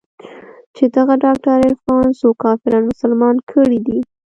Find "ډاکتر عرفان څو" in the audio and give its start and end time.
1.25-2.27